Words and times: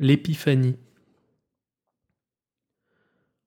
L'épiphanie. 0.00 0.76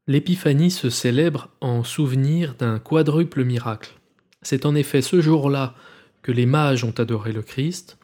L'épiphanie 0.05 0.69
se 0.69 0.89
célèbre 0.89 1.49
en 1.61 1.85
souvenir 1.85 2.55
d'un 2.55 2.77
quadruple 2.77 3.45
miracle. 3.45 4.01
C'est 4.41 4.65
en 4.65 4.75
effet 4.75 5.01
ce 5.01 5.21
jour-là 5.21 5.75
que 6.21 6.33
les 6.33 6.45
mages 6.45 6.83
ont 6.83 6.93
adoré 6.97 7.31
le 7.31 7.41
Christ, 7.41 7.97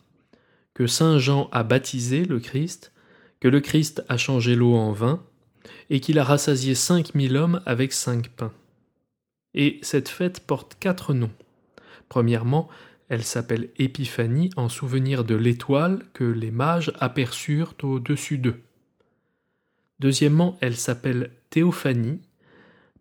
que 0.74 0.88
Saint 0.88 1.20
Jean 1.20 1.50
a 1.52 1.64
baptisé 1.64 2.24
le 2.24 2.40
Christ, 2.40 2.94
que 3.42 3.50
le 3.50 3.60
Christ 3.60 4.06
a 4.08 4.16
changé 4.16 4.56
l'eau 4.56 4.76
en 4.76 4.94
vin, 4.94 5.22
et 5.90 6.00
qu'il 6.00 6.18
a 6.18 6.24
rassasié 6.24 6.74
cinq 6.74 7.16
mille 7.16 7.36
hommes 7.36 7.62
avec 7.66 7.92
cinq 7.92 8.30
pains. 8.30 8.54
Et 9.56 9.78
cette 9.82 10.08
fête 10.08 10.40
porte 10.40 10.78
quatre 10.80 11.14
noms. 11.14 11.34
Premièrement, 12.08 12.70
elle 13.10 13.24
s'appelle 13.24 13.70
Épiphanie 13.78 14.50
en 14.58 14.70
souvenir 14.70 15.24
de 15.24 15.36
l'étoile 15.36 16.04
que 16.14 16.26
les 16.26 16.52
mages 16.52 16.92
aperçurent 17.00 17.74
au-dessus 17.84 18.38
d'eux. 18.38 18.62
Deuxièmement, 20.00 20.58
elle 20.62 20.76
s'appelle 20.76 21.32
Théophanie 21.50 22.22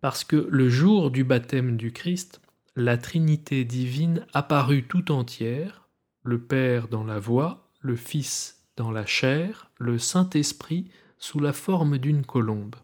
parce 0.00 0.24
que 0.24 0.46
le 0.50 0.68
jour 0.68 1.10
du 1.10 1.24
baptême 1.24 1.76
du 1.76 1.92
Christ, 1.92 2.40
la 2.76 2.96
Trinité 2.98 3.64
divine 3.64 4.26
apparut 4.32 4.84
tout 4.84 5.10
entière, 5.10 5.88
le 6.22 6.40
Père 6.40 6.88
dans 6.88 7.04
la 7.04 7.18
voix, 7.18 7.68
le 7.80 7.96
Fils 7.96 8.64
dans 8.76 8.90
la 8.90 9.06
chair, 9.06 9.70
le 9.78 9.98
Saint-Esprit 9.98 10.90
sous 11.18 11.40
la 11.40 11.52
forme 11.52 11.98
d'une 11.98 12.24
colombe. 12.24 12.76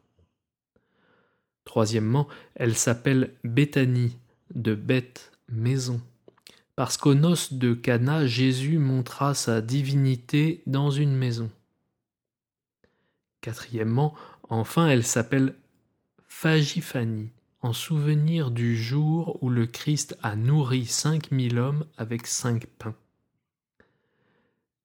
Troisièmement, 1.65 2.27
elle 2.55 2.75
s'appelle 2.75 3.34
Béthanie, 3.45 4.19
de 4.55 4.75
bête, 4.75 5.33
maison 5.48 6.01
parce 6.77 6.97
qu'aux 6.97 7.15
noces 7.15 7.53
de 7.53 7.75
Cana, 7.75 8.27
Jésus 8.27 8.79
montra 8.79 9.35
sa 9.35 9.61
divinité 9.61 10.62
dans 10.67 10.91
une 10.91 11.15
maison. 11.15 11.51
Quatrièmement, 13.41 14.15
enfin, 14.48 14.89
elle 14.89 15.05
s'appelle 15.05 15.55
Phagiphanie, 16.28 17.31
en 17.61 17.73
souvenir 17.73 18.50
du 18.50 18.77
jour 18.77 19.39
où 19.43 19.50
le 19.50 19.67
Christ 19.67 20.17
a 20.23 20.34
nourri 20.34 20.87
cinq 20.87 21.31
mille 21.31 21.59
hommes 21.59 21.84
avec 21.98 22.27
cinq 22.27 22.67
pains. 22.78 22.95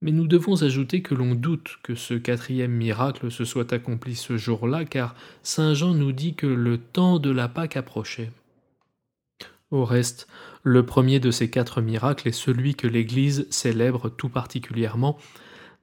Mais 0.01 0.11
nous 0.11 0.27
devons 0.27 0.61
ajouter 0.61 1.01
que 1.01 1.15
l'on 1.15 1.33
doute 1.33 1.77
que 1.81 1.95
ce 1.95 2.13
quatrième 2.13 2.71
miracle 2.71 3.31
se 3.31 3.45
soit 3.45 3.73
accompli 3.73 4.15
ce 4.15 4.37
jour-là, 4.37 4.85
car 4.85 5.15
Saint 5.41 5.73
Jean 5.73 5.95
nous 5.95 6.11
dit 6.11 6.35
que 6.35 6.45
le 6.45 6.77
temps 6.77 7.17
de 7.17 7.31
la 7.31 7.47
Pâque 7.47 7.77
approchait. 7.77 8.31
Au 9.71 9.83
reste, 9.83 10.27
le 10.67 10.85
premier 10.85 11.21
de 11.21 11.31
ces 11.31 11.49
quatre 11.49 11.79
miracles 11.79 12.27
est 12.27 12.33
celui 12.33 12.75
que 12.75 12.87
l'Église 12.87 13.47
célèbre 13.49 14.09
tout 14.09 14.27
particulièrement, 14.27 15.17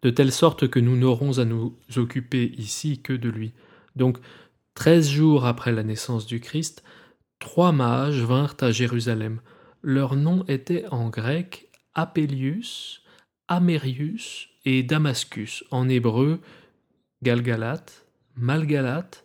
de 0.02 0.10
telle 0.10 0.30
sorte 0.30 0.68
que 0.68 0.78
nous 0.78 0.94
n'aurons 0.94 1.38
à 1.38 1.46
nous 1.46 1.74
occuper 1.96 2.52
ici 2.58 3.00
que 3.00 3.14
de 3.14 3.30
lui. 3.30 3.54
Donc, 3.96 4.18
treize 4.74 5.08
jours 5.08 5.46
après 5.46 5.72
la 5.72 5.84
naissance 5.84 6.26
du 6.26 6.38
Christ, 6.38 6.84
trois 7.38 7.72
mages 7.72 8.22
vinrent 8.22 8.58
à 8.60 8.72
Jérusalem. 8.72 9.40
Leur 9.80 10.16
nom 10.16 10.44
était 10.48 10.84
en 10.90 11.08
grec 11.08 11.70
Apélius, 11.94 13.02
Amérius 13.48 14.50
et 14.66 14.82
Damascus, 14.82 15.64
en 15.70 15.88
hébreu 15.88 16.40
Galgalate, 17.22 18.06
Malgalate 18.36 19.24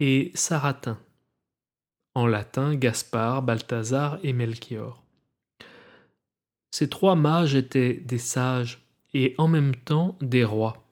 et 0.00 0.32
Saratin 0.34 0.98
en 2.16 2.26
latin 2.26 2.74
Gaspard, 2.74 3.42
Balthazar 3.42 4.18
et 4.22 4.32
Melchior. 4.32 5.04
Ces 6.70 6.88
trois 6.88 7.14
mages 7.14 7.54
étaient 7.54 7.92
des 7.92 8.18
sages 8.18 8.88
et 9.12 9.34
en 9.36 9.48
même 9.48 9.76
temps 9.76 10.16
des 10.22 10.42
rois, 10.42 10.82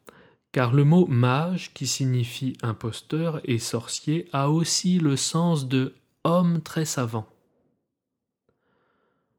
car 0.52 0.74
le 0.74 0.84
mot 0.84 1.06
mage, 1.06 1.72
qui 1.72 1.86
signifie 1.86 2.58
imposteur 2.60 3.40
et 3.44 3.58
sorcier, 3.58 4.28
a 4.34 4.50
aussi 4.50 4.98
le 4.98 5.16
sens 5.16 5.66
de 5.66 5.94
homme 6.24 6.60
très 6.60 6.84
savant. 6.84 7.26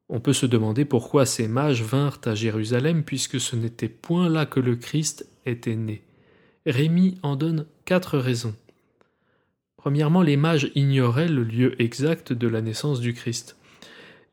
On 0.08 0.18
peut 0.18 0.32
se 0.32 0.46
demander 0.46 0.84
pourquoi 0.84 1.24
ces 1.24 1.46
mages 1.46 1.82
vinrent 1.82 2.20
à 2.24 2.34
Jérusalem 2.34 3.04
puisque 3.04 3.40
ce 3.40 3.54
n'était 3.54 3.88
point 3.88 4.28
là 4.28 4.44
que 4.44 4.60
le 4.60 4.74
Christ 4.74 5.28
était 5.46 5.76
né. 5.76 6.02
Rémi 6.64 7.18
en 7.22 7.36
donne 7.36 7.66
quatre 7.84 8.18
raisons. 8.18 8.56
Premièrement, 9.86 10.22
les 10.22 10.36
mages 10.36 10.72
ignoraient 10.74 11.28
le 11.28 11.44
lieu 11.44 11.80
exact 11.80 12.32
de 12.32 12.48
la 12.48 12.60
naissance 12.60 12.98
du 12.98 13.14
Christ, 13.14 13.56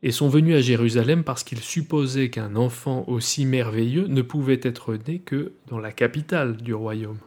et 0.02 0.10
sont 0.10 0.28
venus 0.28 0.56
à 0.56 0.60
Jérusalem 0.60 1.22
parce 1.22 1.44
qu'ils 1.44 1.60
supposaient 1.60 2.28
qu'un 2.28 2.56
enfant 2.56 3.04
aussi 3.06 3.46
merveilleux 3.46 4.08
ne 4.08 4.20
pouvait 4.20 4.58
être 4.64 4.98
né 5.06 5.20
que 5.20 5.52
dans 5.68 5.78
la 5.78 5.92
capitale 5.92 6.56
du 6.56 6.74
royaume. 6.74 7.20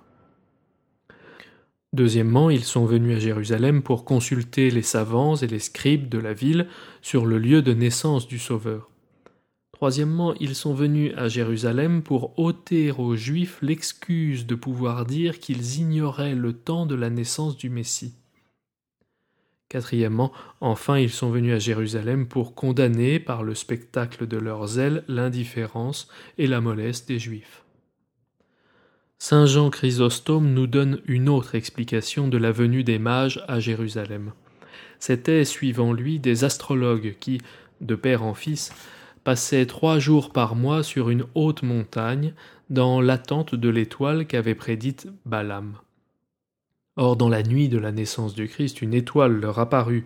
Deuxièmement, 1.94 2.50
ils 2.50 2.66
sont 2.66 2.86
venus 2.86 3.16
à 3.16 3.20
Jérusalem 3.20 3.82
pour 3.82 4.04
consulter 4.04 4.72
les 4.72 4.82
savants 4.82 5.38
et 5.38 5.48
les 5.48 5.60
scribes 5.60 6.10
de 6.10 6.18
la 6.18 6.34
ville 6.34 6.68
sur 7.02 7.26
le 7.26 7.38
lieu 7.38 7.62
de 7.62 7.74
naissance 7.74 8.28
du 8.28 8.40
Sauveur. 8.40 8.90
Troisièmement, 9.78 10.34
ils 10.40 10.56
sont 10.56 10.74
venus 10.74 11.14
à 11.18 11.28
Jérusalem 11.28 12.02
pour 12.02 12.40
ôter 12.40 12.92
aux 12.92 13.16
Juifs 13.16 13.60
l'excuse 13.62 14.48
de 14.48 14.56
pouvoir 14.56 15.06
dire 15.06 15.38
qu'ils 15.38 15.78
ignoraient 15.78 16.34
le 16.34 16.54
temps 16.54 16.88
de 16.88 16.96
la 16.96 17.12
naissance 17.12 17.56
du 17.58 17.70
Messie. 17.70 18.16
Quatrièmement, 19.70 20.32
enfin, 20.62 20.98
ils 20.98 21.12
sont 21.12 21.30
venus 21.30 21.54
à 21.54 21.60
Jérusalem 21.60 22.28
pour 22.28 22.56
condamner 22.56 23.20
par 23.20 23.44
le 23.44 23.54
spectacle 23.54 24.26
de 24.26 24.38
leur 24.38 24.66
zèle 24.66 25.04
l'indifférence 25.08 26.08
et 26.40 26.48
la 26.48 26.60
mollesse 26.60 27.06
des 27.06 27.20
Juifs. 27.20 27.64
Saint 29.20 29.46
Jean 29.46 29.70
Chrysostome 29.70 30.56
nous 30.56 30.66
donne 30.66 31.02
une 31.06 31.30
autre 31.30 31.54
explication 31.54 32.28
de 32.28 32.40
la 32.40 32.52
venue 32.52 32.84
des 32.84 32.98
mages 32.98 33.44
à 33.48 33.60
Jérusalem. 33.60 34.32
C'étaient, 34.98 35.46
suivant 35.46 35.94
lui, 35.94 36.18
des 36.18 36.46
astrologues 36.46 37.16
qui, 37.20 37.42
de 37.80 37.94
père 37.94 38.24
en 38.24 38.34
fils, 38.34 38.74
passait 39.28 39.66
trois 39.66 40.00
jours 40.00 40.30
par 40.30 40.56
mois 40.56 40.84
sur 40.84 41.10
une 41.10 41.26
haute 41.36 41.62
montagne, 41.62 42.34
dans 42.70 43.02
l'attente 43.02 43.56
de 43.56 43.68
l'étoile 43.68 44.26
qu'avait 44.26 44.56
prédite 44.56 45.10
Balaam. 45.26 45.74
Or, 46.96 47.18
dans 47.18 47.28
la 47.28 47.44
nuit 47.44 47.68
de 47.68 47.78
la 47.78 47.92
naissance 47.92 48.34
du 48.36 48.48
Christ, 48.48 48.82
une 48.82 48.94
étoile 48.94 49.34
leur 49.34 49.60
apparut, 49.60 50.06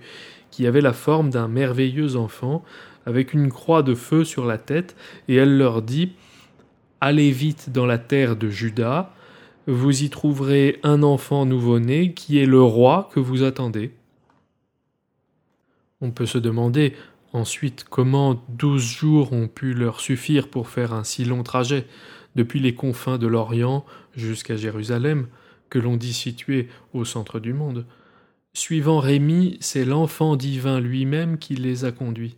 qui 0.50 0.66
avait 0.66 0.82
la 0.82 0.92
forme 0.92 1.30
d'un 1.30 1.48
merveilleux 1.48 2.16
enfant, 2.16 2.64
avec 3.06 3.36
une 3.36 3.52
croix 3.52 3.84
de 3.84 3.94
feu 3.94 4.24
sur 4.24 4.48
la 4.48 4.58
tête, 4.58 4.96
et 5.28 5.36
elle 5.36 5.56
leur 5.56 5.84
dit 5.84 6.14
Allez 7.00 7.30
vite 7.30 7.70
dans 7.72 7.86
la 7.86 8.00
terre 8.00 8.36
de 8.36 8.50
Juda, 8.50 9.14
vous 9.68 10.02
y 10.02 10.10
trouverez 10.10 10.80
un 10.82 11.04
enfant 11.04 11.46
nouveau-né 11.46 12.14
qui 12.14 12.40
est 12.40 12.48
le 12.48 12.64
roi 12.64 13.08
que 13.14 13.20
vous 13.20 13.44
attendez. 13.44 13.92
On 16.04 16.10
peut 16.10 16.26
se 16.26 16.40
demander 16.40 16.96
Ensuite, 17.34 17.86
comment 17.90 18.44
douze 18.50 18.84
jours 18.84 19.32
ont 19.32 19.48
pu 19.48 19.74
leur 19.74 20.02
suffire 20.02 20.50
pour 20.50 20.68
faire 20.68 20.94
un 20.94 21.04
si 21.04 21.24
long 21.24 21.44
trajet, 21.44 21.88
depuis 22.36 22.60
les 22.60 22.76
confins 22.76 23.18
de 23.18 23.28
l'Orient 23.28 23.86
jusqu'à 24.16 24.58
Jérusalem, 24.58 25.28
que 25.70 25.80
l'on 25.80 25.96
dit 25.96 26.14
situé 26.14 26.68
au 26.94 27.06
centre 27.06 27.40
du 27.40 27.54
monde? 27.54 27.86
Suivant 28.54 29.00
Rémi, 29.00 29.58
c'est 29.62 29.86
l'enfant 29.86 30.36
divin 30.36 30.82
lui-même 30.82 31.38
qui 31.38 31.56
les 31.56 31.86
a 31.86 31.94
conduits. 31.94 32.36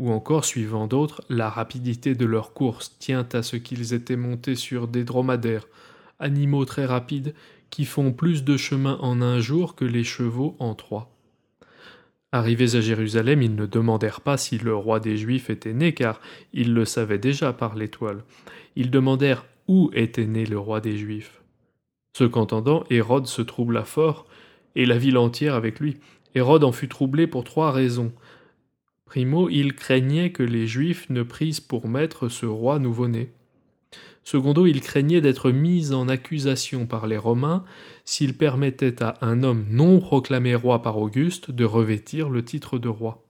Ou 0.00 0.10
encore, 0.10 0.44
suivant 0.44 0.88
d'autres, 0.88 1.22
la 1.28 1.48
rapidité 1.48 2.16
de 2.16 2.26
leur 2.26 2.54
course 2.54 2.96
tient 2.98 3.28
à 3.32 3.44
ce 3.44 3.54
qu'ils 3.54 3.94
étaient 3.94 4.16
montés 4.16 4.56
sur 4.56 4.88
des 4.88 5.04
dromadaires, 5.04 5.68
animaux 6.18 6.64
très 6.64 6.86
rapides 6.86 7.34
qui 7.70 7.84
font 7.84 8.12
plus 8.12 8.42
de 8.42 8.56
chemin 8.56 8.98
en 9.00 9.22
un 9.22 9.38
jour 9.38 9.76
que 9.76 9.84
les 9.84 10.02
chevaux 10.02 10.56
en 10.58 10.74
trois. 10.74 11.11
Arrivés 12.34 12.76
à 12.76 12.80
Jérusalem, 12.80 13.42
ils 13.42 13.54
ne 13.54 13.66
demandèrent 13.66 14.22
pas 14.22 14.38
si 14.38 14.56
le 14.56 14.74
roi 14.74 15.00
des 15.00 15.18
Juifs 15.18 15.50
était 15.50 15.74
né, 15.74 15.92
car 15.92 16.18
ils 16.54 16.72
le 16.72 16.86
savaient 16.86 17.18
déjà 17.18 17.52
par 17.52 17.74
l'étoile. 17.74 18.24
Ils 18.74 18.90
demandèrent 18.90 19.44
où 19.68 19.90
était 19.92 20.26
né 20.26 20.46
le 20.46 20.58
roi 20.58 20.80
des 20.80 20.96
Juifs. 20.96 21.42
Ce 22.16 22.24
qu'entendant, 22.24 22.84
Hérode 22.88 23.26
se 23.26 23.42
troubla 23.42 23.84
fort, 23.84 24.26
et 24.76 24.86
la 24.86 24.96
ville 24.96 25.18
entière 25.18 25.54
avec 25.54 25.78
lui. 25.78 25.98
Hérode 26.34 26.64
en 26.64 26.72
fut 26.72 26.88
troublé 26.88 27.26
pour 27.26 27.44
trois 27.44 27.70
raisons. 27.70 28.12
Primo, 29.04 29.50
il 29.50 29.74
craignait 29.74 30.32
que 30.32 30.42
les 30.42 30.66
Juifs 30.66 31.10
ne 31.10 31.22
prissent 31.22 31.60
pour 31.60 31.86
maître 31.86 32.30
ce 32.30 32.46
roi 32.46 32.78
nouveau-né. 32.78 33.30
Secondo, 34.24 34.66
il 34.66 34.80
craignait 34.80 35.20
d'être 35.20 35.50
mis 35.50 35.92
en 35.92 36.08
accusation 36.08 36.86
par 36.86 37.06
les 37.06 37.18
Romains 37.18 37.64
s'il 38.04 38.36
permettait 38.36 39.02
à 39.02 39.18
un 39.20 39.42
homme 39.42 39.66
non 39.68 40.00
proclamé 40.00 40.54
roi 40.54 40.80
par 40.82 40.98
Auguste 40.98 41.50
de 41.50 41.64
revêtir 41.64 42.28
le 42.28 42.44
titre 42.44 42.78
de 42.78 42.88
roi. 42.88 43.24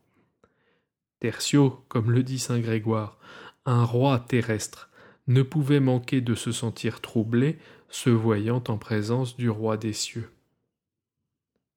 Tertio, 1.20 1.84
comme 1.88 2.10
le 2.10 2.22
dit 2.22 2.38
saint 2.38 2.58
Grégoire, 2.58 3.16
un 3.64 3.84
roi 3.84 4.18
terrestre, 4.18 4.90
ne 5.28 5.42
pouvait 5.42 5.80
manquer 5.80 6.20
de 6.20 6.34
se 6.34 6.52
sentir 6.52 7.00
troublé, 7.00 7.58
se 7.88 8.10
voyant 8.10 8.62
en 8.68 8.76
présence 8.76 9.36
du 9.36 9.48
roi 9.48 9.76
des 9.76 9.92
cieux. 9.92 10.30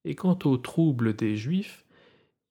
Et 0.03 0.15
quant 0.15 0.37
au 0.45 0.57
trouble 0.57 1.15
des 1.15 1.35
Juifs, 1.37 1.85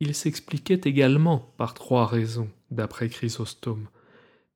il 0.00 0.14
s'expliquait 0.14 0.80
également 0.84 1.52
par 1.56 1.74
trois 1.74 2.06
raisons, 2.06 2.50
d'après 2.70 3.08
Chrysostome. 3.08 3.88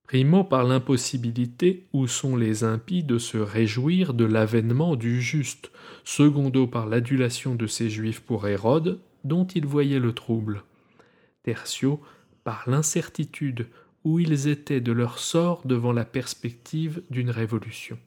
Primo 0.09 0.43
par 0.43 0.65
l'impossibilité 0.65 1.87
où 1.93 2.07
sont 2.07 2.35
les 2.35 2.65
impies 2.65 3.05
de 3.05 3.19
se 3.19 3.37
réjouir 3.37 4.15
de 4.15 4.25
l'avènement 4.25 4.97
du 4.97 5.21
juste, 5.21 5.71
secondo 6.03 6.67
par 6.67 6.87
l'adulation 6.87 7.55
de 7.55 7.67
ces 7.67 7.91
juifs 7.91 8.21
pour 8.21 8.49
Hérode, 8.49 9.01
dont 9.25 9.45
ils 9.45 9.67
voyaient 9.67 9.99
le 9.99 10.15
trouble. 10.15 10.63
Tertio 11.43 12.01
par 12.43 12.71
l'incertitude 12.71 13.67
où 14.03 14.19
ils 14.19 14.49
étaient 14.49 14.81
de 14.81 14.93
leur 14.93 15.19
sort 15.19 15.61
devant 15.67 15.93
la 15.93 16.07
perspective 16.07 17.03
d'une 17.11 17.31
révolution. 17.31 17.99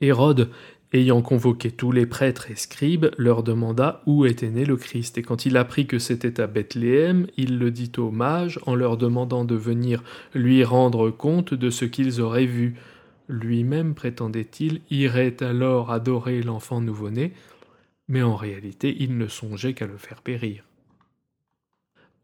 Hérode 0.00 0.52
Ayant 0.94 1.22
convoqué 1.22 1.72
tous 1.72 1.90
les 1.90 2.06
prêtres 2.06 2.52
et 2.52 2.54
scribes, 2.54 3.10
leur 3.18 3.42
demanda 3.42 4.00
où 4.06 4.26
était 4.26 4.50
né 4.50 4.64
le 4.64 4.76
Christ, 4.76 5.18
et 5.18 5.22
quand 5.22 5.44
il 5.44 5.56
apprit 5.56 5.88
que 5.88 5.98
c'était 5.98 6.40
à 6.40 6.46
Bethléem, 6.46 7.26
il 7.36 7.58
le 7.58 7.72
dit 7.72 7.90
aux 7.96 8.12
mages 8.12 8.60
en 8.64 8.76
leur 8.76 8.96
demandant 8.96 9.44
de 9.44 9.56
venir 9.56 10.04
lui 10.34 10.62
rendre 10.62 11.10
compte 11.10 11.52
de 11.52 11.68
ce 11.68 11.84
qu'ils 11.84 12.20
auraient 12.20 12.46
vu. 12.46 12.76
Lui-même, 13.28 13.96
prétendait-il, 13.96 14.82
irait 14.88 15.42
alors 15.42 15.90
adorer 15.90 16.42
l'enfant 16.42 16.80
nouveau-né, 16.80 17.32
mais 18.06 18.22
en 18.22 18.36
réalité 18.36 18.96
il 19.00 19.18
ne 19.18 19.26
songeait 19.26 19.74
qu'à 19.74 19.88
le 19.88 19.96
faire 19.96 20.22
périr. 20.22 20.62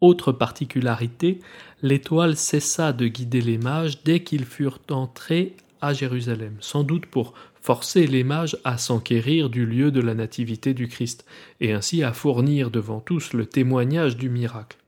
Autre 0.01 0.31
particularité, 0.31 1.41
l'étoile 1.83 2.37
cessa 2.37 2.93
de 2.93 3.09
guider 3.09 3.41
les 3.41 3.59
mages 3.59 4.05
dès 4.05 4.23
qu'ils 4.23 4.45
furent 4.45 4.79
entrés 4.91 5.57
à 5.81 5.93
Jérusalem, 5.93 6.57
sans 6.61 6.85
doute 6.85 7.07
pour 7.07 7.35
forcer 7.61 8.07
les 8.07 8.25
mages 8.25 8.57
à 8.65 8.79
s'enquérir 8.79 9.51
du 9.51 9.67
lieu 9.67 9.91
de 9.91 10.01
la 10.01 10.15
nativité 10.15 10.75
du 10.75 10.89
Christ, 10.89 11.25
et 11.61 11.73
ainsi 11.73 12.03
à 12.03 12.13
fournir 12.13 12.71
devant 12.71 13.01
tous 13.01 13.33
le 13.33 13.47
témoignage 13.47 14.17
du 14.17 14.29
miracle. 14.29 14.79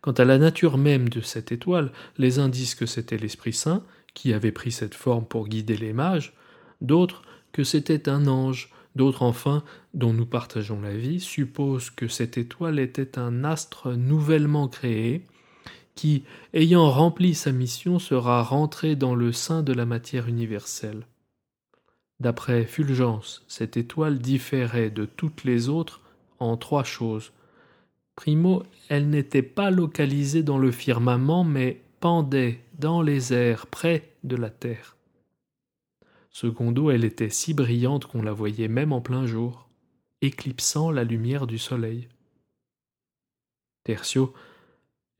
Quant 0.00 0.12
à 0.12 0.24
la 0.24 0.38
nature 0.38 0.76
même 0.76 1.08
de 1.08 1.20
cette 1.20 1.50
étoile, 1.50 1.90
les 2.18 2.38
uns 2.38 2.48
disent 2.48 2.74
que 2.74 2.86
c'était 2.86 3.16
l'Esprit 3.16 3.54
Saint 3.54 3.82
qui 4.12 4.32
avait 4.32 4.52
pris 4.52 4.70
cette 4.70 4.94
forme 4.94 5.24
pour 5.24 5.48
guider 5.48 5.76
les 5.76 5.92
mages, 5.92 6.34
d'autres 6.80 7.22
que 7.52 7.64
c'était 7.64 8.08
un 8.08 8.26
ange, 8.26 8.70
d'autres 8.96 9.22
enfin, 9.22 9.64
dont 9.92 10.12
nous 10.12 10.26
partageons 10.26 10.80
la 10.80 10.94
vie, 10.96 11.20
supposent 11.20 11.90
que 11.90 12.08
cette 12.08 12.38
étoile 12.38 12.78
était 12.78 13.18
un 13.18 13.44
astre 13.44 13.92
nouvellement 13.92 14.68
créé, 14.68 15.24
qui, 15.94 16.24
ayant 16.52 16.90
rempli 16.90 17.34
sa 17.34 17.52
mission, 17.52 17.98
sera 17.98 18.42
rentré 18.42 18.96
dans 18.96 19.14
le 19.14 19.32
sein 19.32 19.62
de 19.62 19.72
la 19.72 19.86
matière 19.86 20.28
universelle. 20.28 21.06
D'après 22.20 22.64
Fulgence, 22.64 23.44
cette 23.48 23.76
étoile 23.76 24.18
différait 24.18 24.90
de 24.90 25.04
toutes 25.04 25.44
les 25.44 25.68
autres 25.68 26.00
en 26.38 26.56
trois 26.56 26.84
choses. 26.84 27.32
Primo, 28.16 28.62
elle 28.88 29.10
n'était 29.10 29.42
pas 29.42 29.70
localisée 29.70 30.42
dans 30.42 30.58
le 30.58 30.70
firmament, 30.70 31.44
mais 31.44 31.80
pendait 32.00 32.60
dans 32.78 33.02
les 33.02 33.32
airs 33.32 33.66
près 33.66 34.12
de 34.24 34.36
la 34.36 34.50
terre. 34.50 34.96
Secondo, 36.30 36.90
elle 36.90 37.04
était 37.04 37.30
si 37.30 37.54
brillante 37.54 38.06
qu'on 38.06 38.22
la 38.22 38.32
voyait 38.32 38.68
même 38.68 38.92
en 38.92 39.00
plein 39.00 39.26
jour, 39.26 39.68
éclipsant 40.20 40.90
la 40.90 41.04
lumière 41.04 41.46
du 41.46 41.58
soleil. 41.58 42.08
Tertio, 43.84 44.32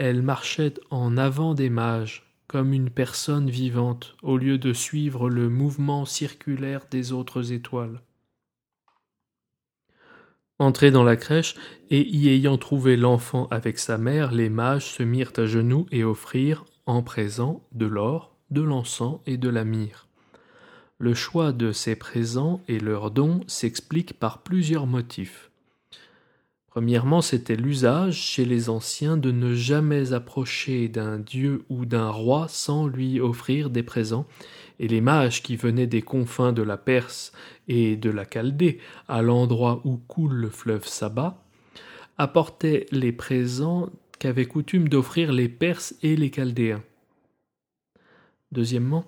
elle 0.05 0.21
marchait 0.21 0.75
en 0.91 1.17
avant 1.17 1.55
des 1.55 1.71
mages, 1.71 2.31
comme 2.47 2.75
une 2.75 2.91
personne 2.91 3.49
vivante, 3.49 4.17
au 4.23 4.37
lieu 4.37 4.59
de 4.59 4.75
suivre 4.75 5.31
le 5.31 5.49
mouvement 5.49 6.05
circulaire 6.05 6.83
des 6.91 7.13
autres 7.13 7.53
étoiles. 7.53 8.03
Entrés 10.59 10.91
dans 10.91 11.05
la 11.05 11.17
crèche, 11.17 11.55
et 11.89 12.07
y 12.07 12.29
ayant 12.29 12.59
trouvé 12.59 12.99
l'enfant 12.99 13.49
avec 13.51 13.79
sa 13.79 13.97
mère, 13.97 14.31
les 14.31 14.51
mages 14.51 14.91
se 14.91 15.03
mirent 15.03 15.33
à 15.39 15.47
genoux 15.47 15.87
et 15.91 16.05
offrirent, 16.05 16.67
en 16.85 17.03
présent, 17.03 17.67
de 17.73 17.87
l'or, 17.87 18.37
de 18.51 18.61
l'encens 18.61 19.21
et 19.25 19.39
de 19.39 19.49
la 19.49 19.65
myrrhe. 19.65 20.07
Le 20.99 21.15
choix 21.15 21.53
de 21.53 21.73
ces 21.73 21.97
présents 21.97 22.61
et 22.69 22.79
leurs 22.79 23.11
dons 23.11 23.41
s'explique 23.47 24.19
par 24.19 24.43
plusieurs 24.43 24.87
motifs. 24.87 25.51
Premièrement, 26.75 27.23
c'était 27.23 27.55
l'usage 27.55 28.17
chez 28.17 28.45
les 28.45 28.69
anciens 28.69 29.17
de 29.17 29.31
ne 29.31 29.55
jamais 29.55 30.13
approcher 30.13 30.89
d'un 30.89 31.21
dieu 31.21 31.65
ou 31.69 31.87
d'un 31.87 32.11
roi 32.11 32.47
sans 32.49 32.89
lui 32.89 33.21
offrir 33.21 33.71
des 33.71 33.85
présents, 33.85 34.27
et 34.81 34.89
les 34.89 35.01
mages 35.01 35.41
qui 35.41 35.55
venaient 35.55 35.87
des 35.87 36.03
confins 36.03 36.53
de 36.53 36.63
la 36.63 36.77
Perse 36.77 37.31
et 37.69 37.95
de 37.95 38.11
la 38.11 38.25
Chaldée, 38.25 38.81
à 39.07 39.23
l'endroit 39.23 39.83
où 39.85 39.99
coule 39.99 40.35
le 40.35 40.51
fleuve 40.51 40.85
Saba, 40.85 41.45
apportaient 42.19 42.87
les 42.91 43.13
présents 43.13 43.89
qu'avaient 44.19 44.47
coutume 44.47 44.89
d'offrir 44.89 45.31
les 45.33 45.49
Perses 45.49 45.95
et 46.03 46.17
les 46.17 46.33
Chaldéens. 46.33 46.83
Deuxièmement, 48.51 49.05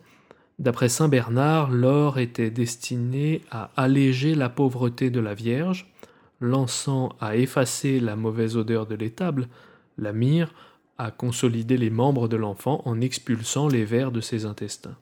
d'après 0.61 0.89
saint 0.89 1.09
Bernard, 1.09 1.73
l'or 1.73 2.21
était 2.21 2.51
destiné 2.51 3.41
à 3.51 3.73
alléger 3.77 4.37
la 4.37 4.51
pauvreté 4.51 5.11
de 5.11 5.19
la 5.19 5.35
Vierge, 5.35 5.93
l'encens 6.41 7.11
à 7.21 7.37
effacer 7.37 8.01
la 8.01 8.17
mauvaise 8.17 8.57
odeur 8.57 8.87
de 8.87 8.95
l'étable, 8.95 9.49
la 9.99 10.13
myrrhe 10.13 10.53
à 10.99 11.11
consolider 11.11 11.77
les 11.77 11.91
membres 11.91 12.29
de 12.29 12.37
l'enfant 12.37 12.83
en 12.85 13.01
expulsant 13.01 13.69
les 13.69 13.85
vers 13.85 14.13
de 14.13 14.21
ses 14.21 14.45
intestins. 14.45 14.97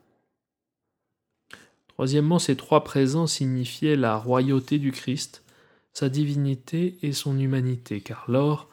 Troisièmement, 1.89 2.41
ces 2.41 2.57
trois 2.57 2.83
présents 2.83 3.29
signifiaient 3.29 3.97
la 3.97 4.17
royauté 4.17 4.79
du 4.79 4.91
Christ, 4.91 5.45
sa 5.93 6.09
divinité 6.09 6.99
et 7.03 7.13
son 7.13 7.39
humanité, 7.39 8.01
car 8.01 8.25
l'or 8.27 8.69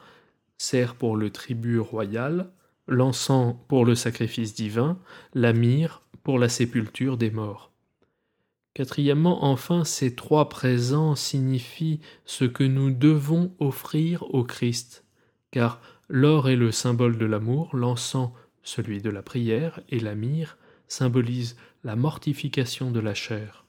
sert 0.58 0.96
pour 0.96 1.16
le 1.16 1.30
tribut 1.30 1.78
royal, 1.78 2.50
l'encens 2.88 3.54
pour 3.68 3.84
le 3.84 3.94
sacrifice 3.94 4.54
divin, 4.54 4.98
la 5.34 5.52
myrrhe 5.52 6.02
pour 6.24 6.38
la 6.38 6.48
sépulture 6.48 7.16
des 7.16 7.30
morts. 7.30 7.71
Quatrièmement, 8.74 9.44
enfin, 9.44 9.84
ces 9.84 10.14
trois 10.14 10.48
présents 10.48 11.14
signifient 11.14 12.00
ce 12.24 12.44
que 12.44 12.64
nous 12.64 12.90
devons 12.90 13.54
offrir 13.58 14.22
au 14.34 14.44
Christ, 14.44 15.04
car 15.50 15.80
l'or 16.08 16.48
est 16.48 16.56
le 16.56 16.72
symbole 16.72 17.18
de 17.18 17.26
l'amour, 17.26 17.76
l'encens 17.76 18.30
celui 18.62 19.02
de 19.02 19.10
la 19.10 19.22
prière, 19.22 19.80
et 19.90 19.98
la 19.98 20.14
myrrhe 20.14 20.56
symbolise 20.88 21.56
la 21.84 21.96
mortification 21.96 22.90
de 22.90 23.00
la 23.00 23.12
chair. 23.12 23.66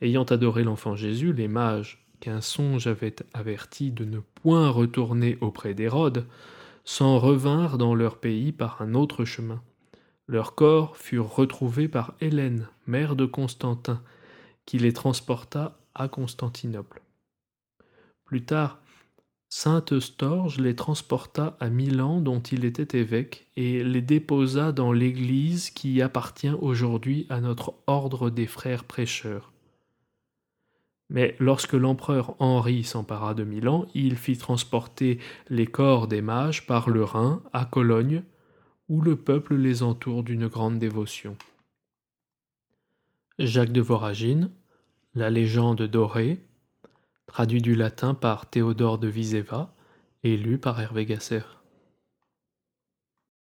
Ayant 0.00 0.24
adoré 0.24 0.62
l'enfant 0.62 0.94
Jésus, 0.94 1.32
les 1.32 1.48
mages, 1.48 2.06
qu'un 2.20 2.40
songe 2.40 2.86
avait 2.86 3.16
averti 3.32 3.90
de 3.90 4.04
ne 4.04 4.20
point 4.20 4.68
retourner 4.68 5.38
auprès 5.40 5.74
d'Hérode, 5.74 6.26
s'en 6.84 7.18
revinrent 7.18 7.78
dans 7.78 7.94
leur 7.94 8.18
pays 8.18 8.52
par 8.52 8.80
un 8.82 8.94
autre 8.94 9.24
chemin. 9.24 9.62
Leurs 10.28 10.54
corps 10.54 10.96
furent 10.96 11.34
retrouvés 11.34 11.88
par 11.88 12.14
Hélène, 12.20 12.68
mère 12.86 13.14
de 13.14 13.26
Constantin, 13.26 14.02
qui 14.64 14.78
les 14.78 14.92
transporta 14.92 15.78
à 15.94 16.08
Constantinople. 16.08 17.02
Plus 18.24 18.44
tard, 18.44 18.80
Sainte 19.48 20.00
Storge 20.00 20.58
les 20.58 20.74
transporta 20.74 21.56
à 21.60 21.70
Milan 21.70 22.20
dont 22.20 22.40
il 22.40 22.64
était 22.64 22.98
évêque 22.98 23.46
et 23.56 23.84
les 23.84 24.02
déposa 24.02 24.72
dans 24.72 24.92
l'église 24.92 25.70
qui 25.70 26.02
appartient 26.02 26.50
aujourd'hui 26.50 27.26
à 27.30 27.40
notre 27.40 27.74
ordre 27.86 28.28
des 28.28 28.48
frères 28.48 28.82
prêcheurs. 28.82 29.52
Mais 31.08 31.36
lorsque 31.38 31.74
l'empereur 31.74 32.34
Henri 32.40 32.82
s'empara 32.82 33.34
de 33.34 33.44
Milan, 33.44 33.86
il 33.94 34.16
fit 34.16 34.36
transporter 34.36 35.20
les 35.48 35.66
corps 35.66 36.08
des 36.08 36.20
mages 36.20 36.66
par 36.66 36.90
le 36.90 37.04
Rhin 37.04 37.40
à 37.52 37.64
Cologne 37.64 38.24
où 38.88 39.00
le 39.00 39.16
peuple 39.16 39.56
les 39.56 39.82
entoure 39.82 40.22
d'une 40.22 40.46
grande 40.46 40.78
dévotion. 40.78 41.36
Jacques 43.38 43.72
de 43.72 43.80
Voragine, 43.80 44.50
La 45.14 45.30
légende 45.30 45.82
dorée, 45.82 46.40
traduit 47.26 47.62
du 47.62 47.74
latin 47.74 48.14
par 48.14 48.48
Théodore 48.48 48.98
de 48.98 49.08
Viseva 49.08 49.74
et 50.22 50.36
lu 50.36 50.58
par 50.58 50.80
Hervé 50.80 51.06
Gasser. 51.06 51.42